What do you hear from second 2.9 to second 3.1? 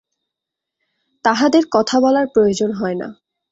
না।